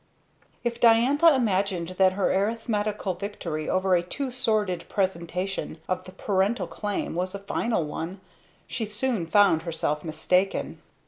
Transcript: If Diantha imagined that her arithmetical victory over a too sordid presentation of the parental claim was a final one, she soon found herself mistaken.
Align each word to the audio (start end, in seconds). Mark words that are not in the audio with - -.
If 0.63 0.79
Diantha 0.81 1.35
imagined 1.35 1.89
that 1.99 2.13
her 2.13 2.33
arithmetical 2.33 3.13
victory 3.13 3.69
over 3.69 3.93
a 3.93 4.01
too 4.01 4.31
sordid 4.31 4.89
presentation 4.89 5.79
of 5.87 6.05
the 6.05 6.11
parental 6.11 6.65
claim 6.65 7.13
was 7.13 7.35
a 7.35 7.37
final 7.37 7.83
one, 7.83 8.19
she 8.65 8.87
soon 8.87 9.27
found 9.27 9.61
herself 9.61 10.03
mistaken. 10.03 10.81